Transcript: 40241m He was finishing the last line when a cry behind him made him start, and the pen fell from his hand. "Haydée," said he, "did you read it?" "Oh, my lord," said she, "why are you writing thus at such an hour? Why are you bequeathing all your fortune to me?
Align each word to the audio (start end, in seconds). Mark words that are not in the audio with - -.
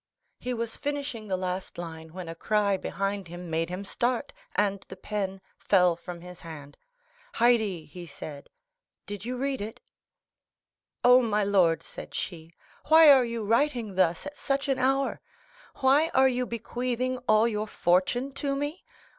40241m 0.39 0.43
He 0.45 0.53
was 0.55 0.75
finishing 0.77 1.27
the 1.27 1.37
last 1.37 1.77
line 1.77 2.11
when 2.11 2.27
a 2.27 2.33
cry 2.33 2.75
behind 2.75 3.27
him 3.27 3.51
made 3.51 3.69
him 3.69 3.85
start, 3.85 4.33
and 4.55 4.81
the 4.89 4.95
pen 4.97 5.41
fell 5.59 5.95
from 5.95 6.21
his 6.21 6.39
hand. 6.41 6.75
"Haydée," 7.35 8.09
said 8.09 8.47
he, 8.47 8.53
"did 9.05 9.25
you 9.25 9.37
read 9.37 9.61
it?" 9.61 9.79
"Oh, 11.03 11.21
my 11.21 11.43
lord," 11.43 11.83
said 11.83 12.15
she, 12.15 12.51
"why 12.87 13.11
are 13.11 13.23
you 13.23 13.45
writing 13.45 13.93
thus 13.93 14.25
at 14.25 14.35
such 14.35 14.67
an 14.67 14.79
hour? 14.79 15.21
Why 15.81 16.09
are 16.15 16.27
you 16.27 16.47
bequeathing 16.47 17.19
all 17.29 17.47
your 17.47 17.67
fortune 17.67 18.31
to 18.31 18.55
me? 18.55 18.83